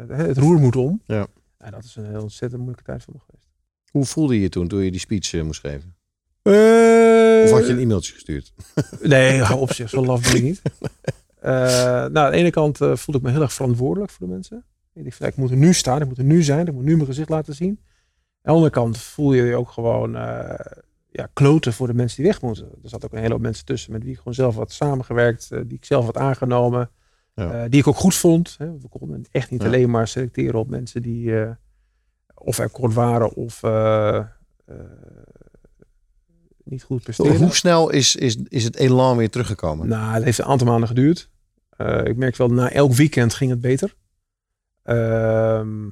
[0.07, 1.01] het, roer moet om.
[1.05, 1.27] Ja.
[1.57, 3.47] En dat is een heel ontzettend moeilijke tijd voor me geweest.
[3.91, 5.95] Hoe voelde je je toen, toen je die speech eh, moest geven?
[6.41, 8.53] Eh, Of had je een e-mailtje gestuurd?
[9.01, 10.61] Nee, hou op zich, zo laf ben ik niet.
[11.39, 14.65] Eh, nou, aan de ene kant voelde ik me heel erg verantwoordelijk voor de mensen.
[14.93, 16.83] Ik dacht, van, ik moet er nu staan, ik moet er nu zijn, ik moet
[16.83, 17.79] nu mijn gezicht laten zien.
[17.79, 17.85] Aan
[18.41, 20.65] de andere kant voel je je ook gewoon eh,
[21.11, 22.65] ja, kloten voor de mensen die weg moeten.
[22.83, 25.51] Er zat ook een hele hoop mensen tussen met wie ik gewoon zelf had samengewerkt,
[25.51, 26.89] eh, die ik zelf had aangenomen,
[27.33, 27.51] Ja.
[27.63, 28.55] eh, die ik ook goed vond.
[28.57, 28.77] Hè.
[28.79, 29.67] We konden echt niet Ja.
[29.67, 31.51] alleen maar selecteren op mensen die eh,
[32.33, 33.61] of akkoord waren of
[36.63, 37.37] niet goed presteerden.
[37.41, 39.87] Hoe snel is, is, is het elan weer teruggekomen?
[39.87, 41.29] Nou, het heeft een aantal maanden geduurd.
[42.03, 43.95] Ik merk wel, na elk weekend ging het beter.
[44.83, 45.89] Ehm,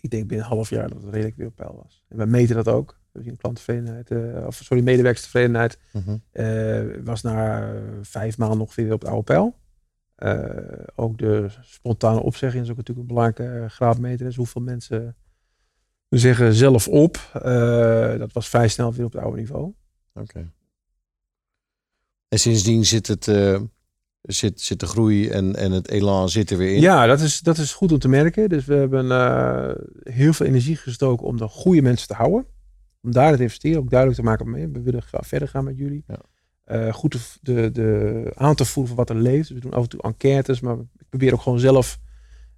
[0.00, 2.02] ik denk binnen een half jaar dat het redelijk weer op peil was.
[2.08, 2.98] En we meten dat ook.
[3.12, 6.16] We zien klanttevredenheid, eh, of sorry, medewerkstevredenheid Mhm.
[6.30, 9.58] eh, was na eh, vijf maanden ongeveer weer op de oude peil.
[10.94, 14.26] Ook de spontane opzegging is ook natuurlijk een belangrijke graadmeter.
[14.26, 15.16] Dus hoeveel mensen
[16.08, 17.30] zeggen zelf op.
[18.18, 19.72] Dat was vrij snel weer op het oude niveau.
[20.14, 20.50] Oké.
[22.28, 23.26] En sindsdien zit, het,
[24.32, 26.80] zit, zit de groei en, en het elan zit er weer in.
[26.80, 28.48] Ja, dat is, dat is goed om te merken.
[28.48, 29.70] Dus we hebben eh,
[30.14, 32.46] heel veel energie gestoken om de goede mensen te houden.
[33.02, 36.04] Om daar te investeren, ook duidelijk te maken, we willen graag verder gaan met jullie.
[36.06, 36.18] Ja.
[36.64, 39.48] eh, goed de, de, aan te voelen van wat er leeft.
[39.48, 41.98] Dus we doen af en toe enquêtes, maar ik probeer ook gewoon zelf,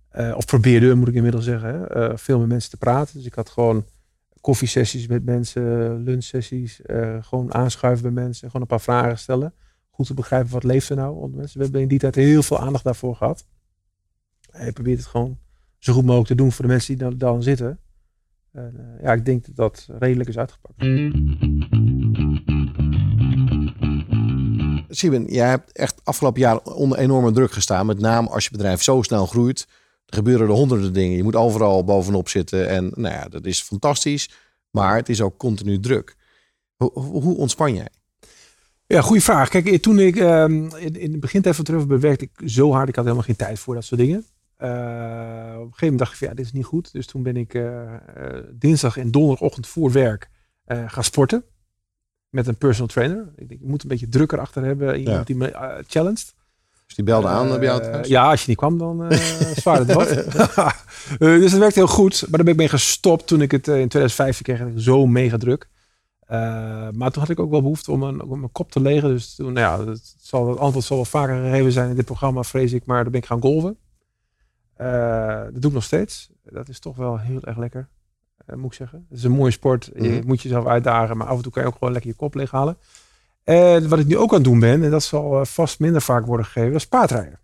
[0.08, 3.16] eh, of probeerde moet ik inmiddels zeggen, hè, veel met mensen te praten.
[3.16, 3.84] Dus ik had gewoon
[4.40, 6.80] koffiesessies met mensen, lunchsessies,
[7.20, 9.54] gewoon aanschuiven bij mensen, gewoon een paar vragen stellen.
[10.02, 11.58] Goed te begrijpen wat leeft er nou onder mensen.
[11.58, 13.46] We hebben in die tijd heel veel aandacht daarvoor gehad.
[14.64, 15.38] Je probeert het gewoon
[15.78, 17.78] zo goed mogelijk te doen voor de mensen die dan, dan zitten.
[18.52, 20.78] En, eh, ja, ik denk dat dat redelijk is uitgepakt.
[24.88, 27.86] Sieben, jij hebt echt afgelopen jaar onder enorme druk gestaan.
[27.86, 29.66] Met name als je bedrijf zo snel groeit.
[30.06, 31.16] Er gebeuren er honderden dingen.
[31.16, 32.68] Je moet overal bovenop zitten.
[32.68, 34.30] En nou ja, dat is fantastisch.
[34.70, 36.16] Maar het is ook continu druk.
[36.76, 37.88] Hoe, hoe ontspan jij?
[38.92, 39.48] Ja, goede vraag.
[39.48, 42.88] Kijk, eh, toen ik ehm, in, in het begintijd van Trevor werkte ik zo hard.
[42.88, 44.24] Ik had helemaal geen tijd voor dat soort dingen.
[44.56, 46.92] Eh, op een gegeven moment dacht ik van ja, dit is niet goed.
[46.92, 47.80] Dus toen ben ik eh,
[48.52, 50.30] dinsdag en donderdagochtend voor werk
[50.86, 51.44] gaan sporten.
[52.28, 53.32] Met een personal trainer.
[53.36, 54.98] Ik denk, moet een beetje drukker achter hebben.
[54.98, 55.24] Iemand Ja.
[55.24, 56.34] die me challenged.
[56.86, 58.08] Dus die belde aan bij jou thuis?
[58.08, 59.18] Ja, als je niet kwam, dan uh,
[59.54, 60.08] zwaarde het wat.
[61.18, 62.20] Dus dat werkte heel goed.
[62.20, 64.60] Maar daar ben ik mee gestopt toen ik het in 2015 kreeg.
[64.60, 65.68] Ik zo mega druk.
[66.32, 66.38] Eh,
[66.92, 69.08] maar toen had ik ook wel behoefte om een, om mijn kop te legen.
[69.08, 72.04] Dus toen, nou ja, het, zal, het antwoord zal wel vaker gegeven zijn in dit
[72.04, 72.86] programma, vrees ik.
[72.86, 73.76] Maar dan ben ik gaan golven.
[74.76, 76.30] Eh, dat doe ik nog steeds.
[76.44, 77.88] Dat is toch wel heel erg lekker,
[78.46, 79.06] eh, moet ik zeggen.
[79.08, 79.90] Het is een mooie sport.
[79.94, 80.26] Je Mhm.
[80.26, 82.76] moet jezelf uitdagen, maar af en toe kan je ook gewoon lekker je kop leeghalen.
[83.44, 86.26] En wat ik nu ook aan het doen ben, en dat zal vast minder vaak
[86.26, 87.38] worden gegeven, dat is paardrijden.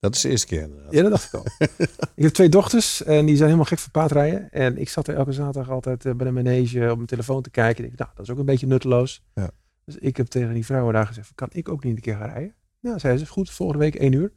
[0.00, 0.92] Dat is de eerste keer inderdaad.
[0.92, 1.46] Ja, dat dacht ik al.
[2.16, 4.50] ik heb twee dochters en die zijn helemaal gek van paardrijden.
[4.50, 7.50] En ik zat er elke zaterdag altijd eh, bij de manege op mijn telefoon te
[7.50, 7.84] kijken.
[7.84, 9.22] Ik dacht, nou, dat is ook een beetje nutteloos.
[9.34, 9.50] Ja.
[9.84, 12.28] Dus ik heb tegen die vrouwen daar gezegd, kan ik ook niet een keer gaan
[12.30, 12.54] rijden?
[12.80, 14.32] Nou, zei ze, goed, volgende week één uur.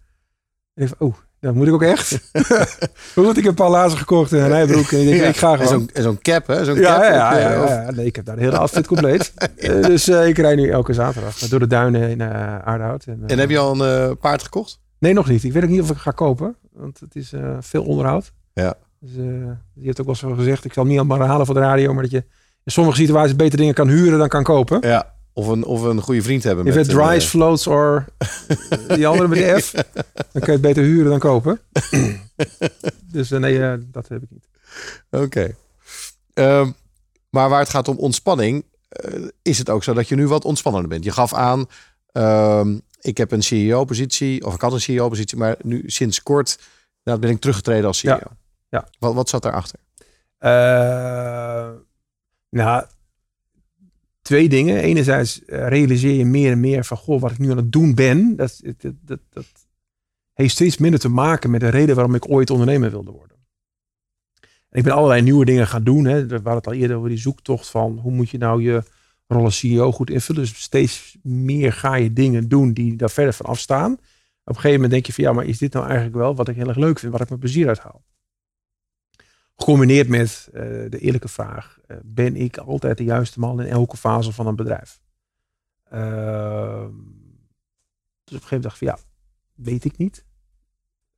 [0.74, 2.32] En ik van, oh, dat moet ik ook echt.
[3.14, 4.92] Goed, ik heb een paar lazen gekocht en een rijbroek.
[4.92, 5.68] En ik denk, Ja, ik ga gewoon.
[5.68, 6.66] zo'n en zo'n cap, hè?
[6.66, 7.04] Zo'n Ja, cap.
[7.04, 7.92] ja, ja, eh, ja, of- ja.
[7.92, 9.34] Nee, ik heb daar de hele outfit compleet.
[9.56, 13.06] Eh, dus ik rijd nu elke zaterdag door de duinen in eh Aardehout.
[13.06, 14.80] En, En heb je al een paard gekocht?
[15.04, 15.44] Nee, nog niet.
[15.44, 16.56] Ik weet ook niet of ik ga kopen.
[16.72, 18.32] Want het is eh, veel onderhoud.
[18.54, 18.76] Ja.
[19.00, 19.26] Dus, eh,
[19.74, 22.04] je hebt ook wel zo gezegd, ik zal niet allemaal herhalen voor de radio, maar
[22.04, 22.24] dat je
[22.64, 24.78] in sommige situaties beter dingen kan huren dan kan kopen.
[24.82, 25.14] Ja.
[25.34, 26.66] Of een, of een goede vriend hebben.
[26.66, 28.06] If met it een, dries, eh, floats or
[28.88, 29.84] die andere met de F, dan
[30.32, 31.60] kun je het beter huren dan kopen.
[33.12, 34.48] dus eh, nee, eh, dat heb ik niet.
[35.10, 35.56] Oké.
[36.34, 36.72] Ehm,
[37.30, 40.46] maar waar het gaat om ontspanning, eh, is het ook zo dat je nu wat
[40.46, 41.04] ontspannender bent.
[41.04, 41.66] Je gaf aan,
[42.12, 46.60] ehm, ik heb een CEO-positie, of ik had een CEO-positie, maar nu sinds kort
[47.04, 48.12] nou, ben ik teruggetreden als CEO.
[48.12, 48.38] Ja.
[48.70, 48.88] Ja.
[49.00, 49.80] Wat, wat zat daarachter?
[50.38, 51.72] Eh,
[52.50, 52.86] nou,
[54.22, 54.78] twee dingen.
[54.78, 57.96] Enerzijds eh, realiseer je meer en meer van, goh, wat ik nu aan het doen
[57.96, 59.46] ben, dat, dat, dat, dat
[60.34, 63.38] heeft steeds minder te maken met de reden waarom ik ooit ondernemer wilde worden.
[64.70, 66.06] En ik ben allerlei nieuwe dingen gaan doen.
[66.06, 66.26] Hè.
[66.26, 68.84] We hadden het al eerder over die zoektocht van, hoe moet je nou je
[69.34, 70.42] rol als CEO goed invullen.
[70.42, 73.92] Dus steeds meer ga je dingen doen die daar verder van afstaan.
[73.94, 74.00] Op
[74.44, 76.56] een gegeven moment denk je van, ja, maar is dit nou eigenlijk wel wat ik
[76.56, 78.04] heel erg leuk vind, wat ik mijn plezier uithaal?
[79.56, 83.98] Gecombineerd met eh, de eerlijke vraag: eh, ben ik altijd de juiste man in elke
[83.98, 85.02] fase van een bedrijf?
[85.84, 86.92] Ehm,
[88.24, 88.98] dus op een gegeven moment dacht ik van ja,
[89.56, 90.26] weet ik niet.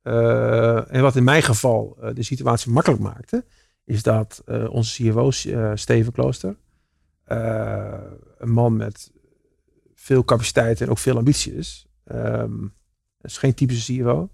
[0.02, 3.44] Eh, en wat in mijn geval de situatie makkelijk maakte,
[3.86, 5.12] is dat onze
[5.52, 6.56] eh, Steven Klooster,
[7.26, 8.00] eh,
[8.38, 9.12] een man met
[9.94, 11.86] veel capaciteit en ook veel ambitie is.
[12.04, 12.60] Ehm,
[13.18, 14.30] dat is geen typische CFO.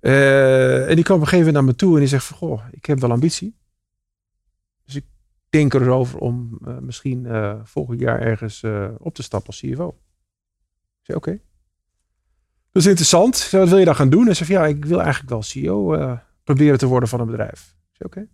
[0.00, 2.36] Eh, en die kwam op een gegeven moment naar me toe en die zegt van,
[2.36, 3.56] goh, ik heb wel ambitie.
[4.84, 5.04] Dus ik
[5.48, 7.26] denk erover om eh, misschien
[7.64, 8.64] volgend jaar ergens
[8.98, 9.88] op te stappen als CFO.
[10.98, 11.40] Ik zei, oké.
[12.72, 13.36] Dat is interessant.
[13.36, 14.24] Zei, wat wil je dan gaan doen?
[14.24, 17.76] Hij zei, ja, ik wil eigenlijk wel CEO proberen te worden van een bedrijf.
[17.90, 18.28] Ik zei, oké.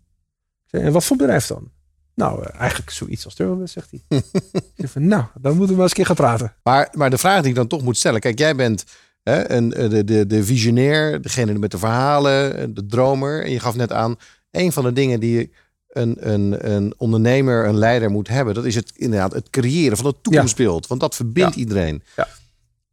[0.65, 1.73] Zei, en wat voor bedrijf dan?
[2.15, 4.01] Nou, eh, eigenlijk zoiets als Turbonet, zegt hij.
[4.53, 6.55] ik zei van, nou, dan moeten we maar eens een keer gaan praten.
[6.63, 8.21] Maar, maar de vraag die ik dan toch moet stellen.
[8.21, 8.85] Kijk, jij bent
[9.23, 13.45] hè, een, eh, de, de, de visionair, degene met de verhalen, eh, de dromer.
[13.45, 14.17] En je gaf net aan,
[14.51, 15.53] een van de dingen die
[15.89, 18.55] een, een, een ondernemer, een leider moet hebben.
[18.55, 20.87] Dat is het inderdaad het creëren van het toekomstbeeld.
[20.87, 22.03] Want dat verbindt iedereen.
[22.17, 22.29] Ja.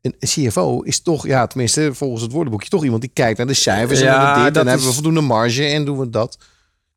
[0.02, 3.54] Een CFO is toch, ja, tenminste volgens het woordenboekje, toch iemand die kijkt naar de
[3.54, 4.00] cijfers.
[4.00, 6.38] en naar de dit, en hebben we voldoende marge en doen we dat.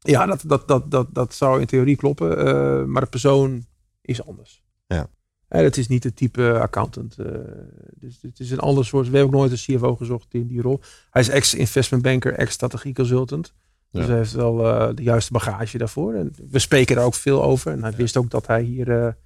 [0.02, 2.38] Ja, dat, dat, dat, dat, dat zou in theorie kloppen.
[2.46, 3.66] eh, maar de persoon
[4.00, 4.62] is anders.
[4.86, 5.06] Ja.
[5.48, 7.18] En het is niet het type accountant.
[7.18, 7.26] eh,
[7.94, 9.10] dus het is een ander soort.
[9.10, 10.80] We hebben ook nooit een CFO gezocht in die rol.
[11.10, 13.54] Hij is ex-investment banker, ex-strategie consultant.
[13.90, 16.14] Dus hij heeft wel eh, de juiste bagage daarvoor.
[16.14, 17.72] En we spreken daar ook veel over.
[17.72, 19.16] En hij wist ook dat hij hier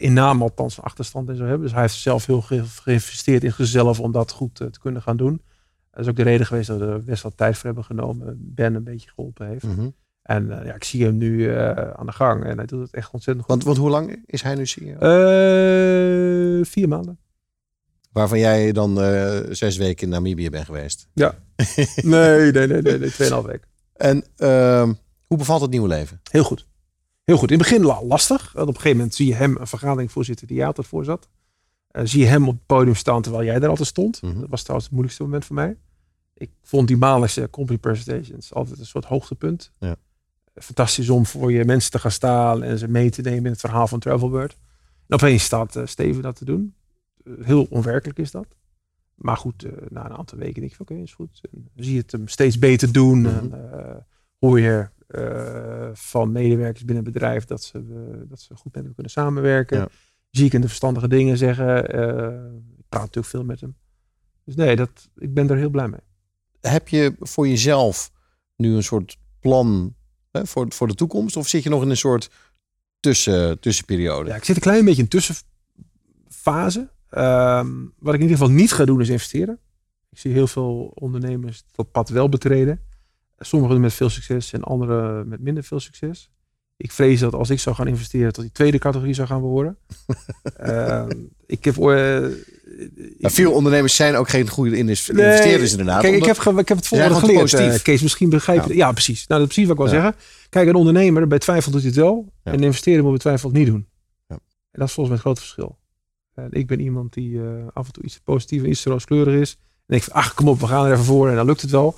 [0.00, 1.64] in naam althans een achterstand in zou hebben.
[1.66, 5.16] Dus hij heeft zelf heel ge- geïnvesteerd in zichzelf om dat goed te kunnen gaan
[5.16, 5.42] doen.
[5.98, 8.36] Dat is ook de reden geweest dat we er best wel tijd voor hebben genomen.
[8.38, 9.62] Ben een beetje geholpen heeft.
[9.62, 9.88] Mhm.
[10.22, 11.54] En ja, ik zie hem nu
[11.94, 13.54] aan de gang en hij doet het echt ontzettend goed.
[13.54, 14.94] Want, want hoe lang is hij nu CEO?
[16.64, 17.18] vier maanden.
[18.12, 18.96] Waarvan jij dan
[19.54, 21.08] zes weken in Namibië bent geweest.
[21.12, 21.34] Ja.
[22.02, 23.68] nee, nee, nee, nee, nee tweeënhalf weken.
[23.94, 24.92] En ehm,
[25.26, 26.20] hoe bevalt het nieuwe leven?
[26.30, 26.66] Heel goed.
[27.24, 27.50] Heel goed.
[27.50, 28.52] In het begin lastig.
[28.52, 31.04] Want op een gegeven moment zie je hem een vergadering voorzitten die jij altijd voor
[31.04, 31.28] zat.
[31.92, 34.22] Uh, zie je hem op het podium staan terwijl jij er altijd stond.
[34.22, 34.40] Mhm.
[34.40, 35.76] Dat was trouwens het moeilijkste moment voor mij.
[36.38, 39.72] Ik vond die maandelijkse company presentations altijd een soort hoogtepunt.
[39.78, 39.96] Ja.
[40.54, 43.60] Fantastisch om voor je mensen te gaan staan en ze mee te nemen in het
[43.60, 44.56] verhaal van Travelbird.
[45.06, 46.74] En opeens staat uh, Steven dat te doen.
[47.24, 48.46] Uh, heel onwerkelijk is dat.
[49.14, 51.40] Maar goed, na een aantal weken denk ik, oké, is goed.
[51.52, 53.18] En zie je het hem steeds beter doen.
[53.18, 54.06] Mm en,
[54.38, 54.88] hoor je
[55.92, 57.82] van medewerkers binnen het bedrijf dat ze,
[58.28, 59.78] dat ze goed met hem kunnen samenwerken.
[59.78, 59.88] Ja.
[60.30, 61.78] Zie ik in de verstandige dingen zeggen.
[62.78, 63.76] Ik praat natuurlijk veel met hem.
[64.44, 66.00] Dus nee, dat, ik ben er heel blij mee.
[66.60, 68.10] Heb je voor jezelf
[68.56, 69.94] nu een soort plan
[70.30, 71.36] hè, voor, voor de toekomst?
[71.36, 72.30] Of zit je nog in een soort
[73.00, 74.28] tussen, tussenperiode?
[74.28, 76.88] Ja, ik zit een klein beetje in tussenfase.
[77.10, 79.58] Ehm, wat ik in ieder geval niet ga doen is investeren.
[80.10, 82.80] Ik zie heel veel ondernemers dat pad wel betreden.
[83.38, 86.30] Sommigen met veel succes en anderen met minder veel succes.
[86.76, 89.78] Ik vrees dat als ik zou gaan investeren, tot die tweede categorie zou gaan behoren.
[90.60, 91.06] uh,
[91.46, 91.76] ik heb.
[92.78, 96.00] Uh, veel ondernemers zijn ook geen goede investeerders, inderdaad.
[96.00, 98.02] Kijk, ik heb, ik heb het volgende geleerd, uh, Kees.
[98.02, 98.68] Misschien begrijp je.
[98.68, 98.86] Ja.
[98.86, 99.26] ja, precies.
[99.26, 100.20] Nou, dat is precies wat ik wil zeggen.
[100.48, 102.32] Kijk, een ondernemer bij twijfel doet hij het wel.
[102.42, 103.86] En een investeerder moet bij twijfel het niet doen.
[104.70, 105.78] En dat is volgens mij het grote verschil.
[106.50, 107.40] ik ben iemand die
[107.72, 109.58] af en toe iets positief en iets rooskleurig is.
[109.86, 111.70] En ik van, ach, kom op, we gaan er even voor en dan lukt het
[111.70, 111.96] wel.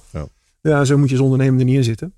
[0.63, 2.15] Ja, zo moet je als ondernemer er niet in zitten.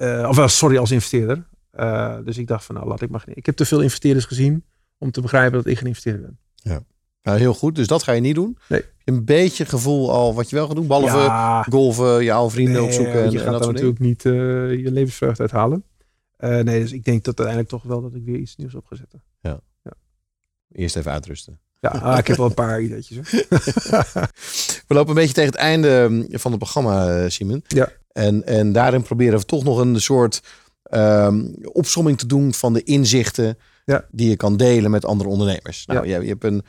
[0.00, 1.44] Uh, of sorry, als investeerder.
[1.74, 3.24] Uh, dus ik dacht van, nou, laat ik maar.
[3.26, 4.64] Ik heb te veel investeerders gezien
[4.98, 6.38] om te begrijpen dat ik geen investeerder ben.
[6.54, 6.82] Ja.
[7.22, 7.74] Nou, heel goed.
[7.74, 8.58] Dus dat ga je niet doen.
[8.68, 8.84] Nee.
[9.04, 10.86] Een beetje gevoel al wat je wel gaat doen.
[10.86, 11.62] Behalve ja.
[11.62, 13.22] golven, je oude vrienden opzoeken.
[13.22, 14.32] En, je gaat daar natuurlijk niet uh,
[14.70, 15.84] je levensvreugde uithalen.
[16.38, 18.96] nee, dus ik denk dat uiteindelijk toch wel dat ik weer iets nieuws op ga
[18.96, 19.22] zetten.
[19.40, 19.60] Ja.
[19.82, 19.92] ja.
[20.72, 21.60] Eerst even uitrusten.
[21.80, 23.18] Ja, ah, ik heb wel een paar ideetjes.
[24.88, 27.64] we lopen een beetje tegen het einde mm, van het programma, eh, Simon.
[27.66, 27.92] Ja.
[28.12, 30.42] En, en daarin proberen we toch nog een soort
[30.90, 34.04] um, opsomming te doen van de inzichten ja.
[34.10, 35.86] die je kan delen met andere ondernemers.
[35.86, 36.16] Nou, ja.
[36.16, 36.62] je, je hebt een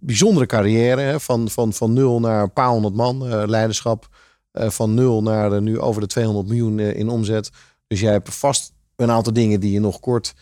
[0.00, 4.08] bijzondere carrière hè, van, van, van nul naar een paar honderd man uh, leiderschap.
[4.52, 7.50] Uh, van nul naar uh, nu over de 200 miljoen in omzet.
[7.86, 10.34] Dus jij hebt vast een aantal dingen die je nog kort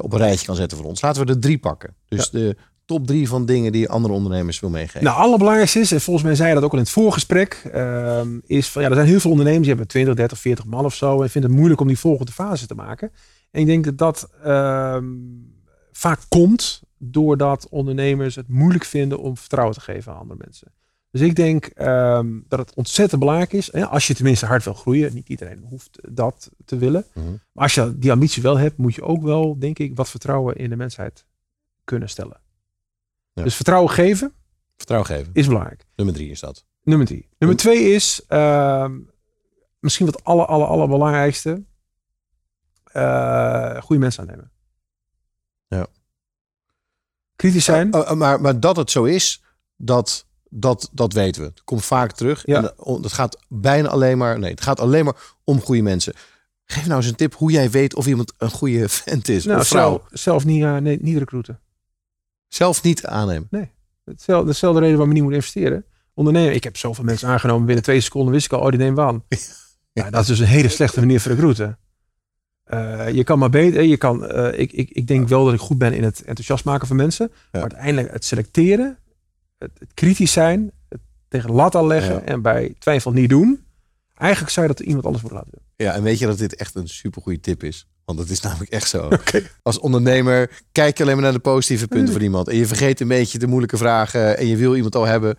[0.00, 1.00] op een rijtje kan zetten voor ons.
[1.00, 1.96] Laten we er drie pakken.
[2.08, 2.56] Dus de
[2.90, 5.04] top drie van dingen die andere ondernemers wil meegeven?
[5.04, 8.20] Nou, allerbelangrijkste is, en volgens mij zei je dat ook al in het voorgesprek, uh,
[8.46, 10.94] is van ja, er zijn heel veel ondernemers die hebben 20, 30, 40 man of
[10.94, 13.12] zo en vinden het moeilijk om die volgende fase te maken.
[13.50, 14.96] En ik denk dat dat uh,
[15.92, 20.72] vaak komt doordat ondernemers het moeilijk vinden om vertrouwen te geven aan andere mensen.
[21.10, 24.74] Dus ik denk um, dat het ontzettend belangrijk is, hè, als je tenminste hard wil
[24.74, 27.04] groeien, niet iedereen hoeft dat te willen.
[27.14, 27.30] Mhm.
[27.30, 30.56] Maar als je die ambitie wel hebt, moet je ook wel, denk ik, wat vertrouwen
[30.56, 31.24] in de mensheid
[31.84, 32.40] kunnen stellen.
[33.32, 34.32] Dus vertrouwen geven.
[34.76, 35.30] Vertrouwen geven.
[35.32, 35.86] Is belangrijk.
[35.96, 36.64] Nummer drie is dat.
[36.82, 37.28] Nummer drie.
[37.38, 38.90] Nummer twee is uh,
[39.78, 41.62] misschien wat aller, aller, allerbelangrijkste.
[42.96, 44.50] Uh, goede mensen aannemen.
[45.68, 45.86] Ja.
[47.40, 47.88] Kritisch zijn.
[47.96, 49.42] Uh, maar, maar dat het zo is,
[49.76, 51.48] dat, dat, dat weten we.
[51.48, 52.42] Het komt vaak terug.
[52.46, 52.56] Ja.
[52.56, 54.38] En het gaat bijna alleen maar.
[54.38, 56.12] Nee, het gaat alleen maar om goede mensen.
[56.64, 59.44] Geef nou eens een tip hoe jij weet of iemand een goede vent is.
[59.44, 59.90] Nou, of vrouw.
[59.90, 61.60] Zelf, zelf niet, uh, nee, niet recruiten.
[62.48, 63.46] Zelf niet aannemen.
[63.50, 63.70] Nee.
[64.04, 65.84] Hetzelfde, dezelfde reden waarom je niet moet investeren.
[66.14, 66.54] Ondernemen.
[66.54, 67.66] Ik heb zoveel mensen aangenomen.
[67.66, 69.24] Binnen twee seconden wist ik al, oh, die nemen we aan.
[69.92, 70.10] Ja.
[70.10, 71.78] dat is dus een hele slechte manier voor recruiten.
[72.74, 73.82] Uh, je kan maar beter.
[73.82, 76.64] Je kan, uh, ik, ik, ik denk wel dat ik goed ben in het enthousiast
[76.64, 77.28] maken van mensen.
[77.32, 77.38] Ja.
[77.50, 78.98] Maar uiteindelijk het selecteren,
[79.58, 82.22] het, het kritisch zijn, het tegen lat al leggen ja.
[82.22, 83.64] en bij twijfel niet doen.
[84.14, 85.86] Eigenlijk zou je dat iemand anders moeten laten doen.
[85.86, 87.86] Ja, en weet je dat dit echt een supergoeie tip is?
[88.04, 89.08] Want dat is namelijk echt zo.
[89.62, 92.48] Als ondernemer kijk je alleen maar naar de positieve punten van iemand.
[92.48, 94.38] En je vergeet een beetje de moeilijke vragen.
[94.38, 95.38] En je wil iemand al hebben.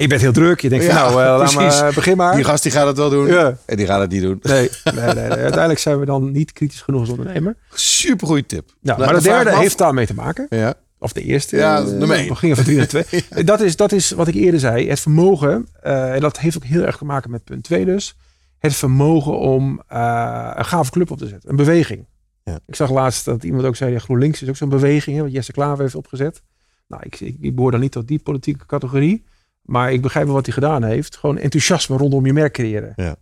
[0.00, 0.60] En je bent heel druk.
[0.60, 2.34] Je denkt van nou, uh, laat maar, begin maar.
[2.34, 3.26] Die gast die gaat het wel doen.
[3.26, 3.56] Ja.
[3.66, 4.38] En die gaat het niet doen.
[4.42, 5.28] Nee, nee, nee, nee.
[5.28, 7.56] uiteindelijk zijn we dan niet kritisch genoeg als ondernemer.
[7.74, 8.70] Super goede tip.
[8.80, 10.46] Ja, maar de derde heeft daarmee te maken.
[10.50, 10.74] Ja.
[10.98, 11.56] Of de eerste.
[11.56, 12.28] Ja, nummer één.
[12.28, 13.04] We gingen van drie naar twee.
[13.44, 14.88] dat, is, dat is wat ik eerder zei.
[14.88, 15.68] Het vermogen.
[15.84, 18.16] Uh, en dat heeft ook heel erg te maken met punt twee dus.
[18.58, 21.50] Het vermogen om uh, een gave club op te zetten.
[21.50, 22.06] Een beweging.
[22.44, 22.58] Ja.
[22.66, 25.32] Ik zag laatst dat iemand ook zei, ja, GroenLinks is ook zo'n beweging, hè, wat
[25.32, 26.42] Jesse Klaver heeft opgezet.
[26.88, 29.24] Nou, ik, ik, ik behoor dan niet tot die politieke categorie,
[29.70, 31.16] maar ik begrijp wel wat hij gedaan heeft.
[31.16, 32.92] Gewoon enthousiasme rondom je merk creëren.
[32.96, 33.16] Ja.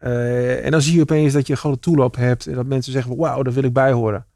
[0.00, 2.92] Uh, en dan zie je opeens dat je gewoon een toolop hebt en dat mensen
[2.92, 4.26] zeggen, wauw, daar wil ik bij horen.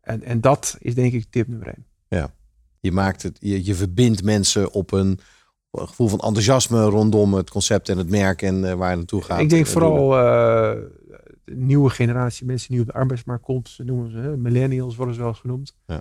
[0.00, 1.86] En, en dat is denk ik tip nummer één.
[2.08, 2.30] Ja,
[2.80, 5.18] je maakt het, je, je verbindt mensen op een,
[5.70, 9.40] gevoel van enthousiasme rondom het concept en het merk en uh, waar je naartoe gaat.
[9.40, 10.80] Ik denk vooral uh,
[11.44, 15.20] de nieuwe generatie mensen die op de arbeidsmarkt komt, ze noemen ze millennials, worden ze
[15.20, 15.74] wel eens genoemd.
[15.86, 16.00] Ja.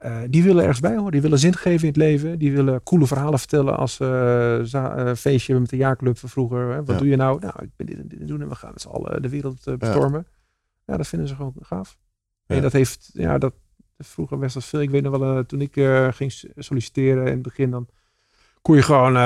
[0.00, 1.12] Eh, die willen ergens bij horen.
[1.12, 2.38] Die willen zin geven in het leven.
[2.38, 6.68] Die willen coole verhalen vertellen als ze za- eh, feestje met de jaarclub van vroeger.
[6.70, 6.76] Hè.
[6.76, 6.98] Wat Ja.
[6.98, 7.40] doe je nou?
[7.40, 9.66] Nou, ik ben dit en dit doen en we gaan met z'n allen de wereld
[9.66, 10.26] eh, bestormen.
[10.86, 10.96] Ja.
[10.96, 11.98] dat vinden ze gewoon gaaf.
[12.46, 12.56] Ja.
[12.56, 13.52] En dat heeft, ja, dat
[13.98, 14.80] vroeger best wel veel.
[14.80, 17.88] Ik weet nog wel, eh, toen ik eh, ging solliciteren in het begin, dan
[18.62, 19.22] kon je gewoon eh,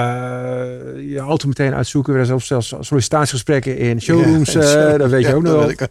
[1.11, 2.27] je auto meteen uitzoeken.
[2.27, 4.55] Zijn zelfs sollicitatiegesprekken in showrooms.
[4.65, 5.89] Eh, dat weet je ook nog wel.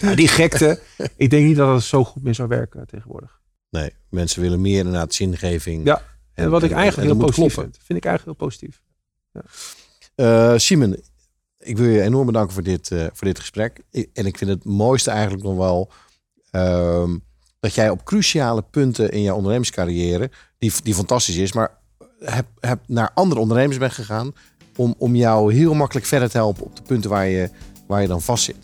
[0.00, 0.80] Ja, die gekte.
[1.16, 3.40] ik denk niet dat het zo goed meer zou werken tegenwoordig.
[3.80, 5.84] Nee, mensen willen meer inderdaad zingeving.
[5.84, 7.72] Ja, En wat ik eigenlijk en heel positief kloppen.
[7.72, 7.84] vind.
[7.86, 8.82] Vind ik eigenlijk heel positief.
[10.14, 10.96] Eh, Simon,
[11.58, 13.80] ik wil je enorm bedanken voor dit, eh, voor dit gesprek.
[13.90, 15.90] Ik- en ik vind het mooiste eigenlijk nog wel
[16.50, 17.16] ehm,
[17.60, 21.78] dat jij op cruciale punten in jouw ondernemingscarrière, die, die fantastisch is, maar
[22.20, 24.32] heb, heb naar andere ondernemers bent gegaan
[24.76, 27.50] om, om jou heel makkelijk verder te helpen op de punten waar je,
[27.86, 28.56] waar je dan vast zit.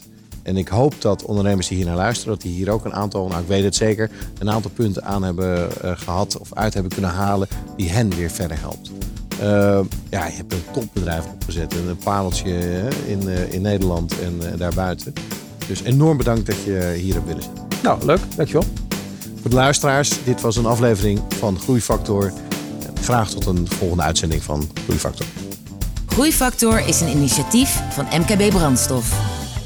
[0.42, 3.29] En ik hoop dat ondernemers die hier naar luisteren, dat die hier ook een aantal,
[3.29, 6.92] nou ik weet het zeker, een aantal punten aan hebben eh, gehad of uit hebben
[6.92, 8.90] kunnen halen die hen weer verder helpt.
[9.40, 11.74] Eh, ja, je hebt een topbedrijf opgezet.
[11.74, 15.12] en Een pareltje hè, in, eh, in Nederland en eh, daarbuiten.
[15.66, 17.64] Dus enorm bedankt dat je hier hebt willen zitten.
[17.83, 18.20] Nou, leuk.
[18.37, 18.64] Dankjewel.
[19.40, 22.33] Voor de luisteraars, dit was een aflevering van Groeifactor.
[22.87, 25.26] En Graag tot een volgende uitzending van Groeifactor.
[26.07, 29.38] Groeifactor is een initiatief van MKB Brandstof.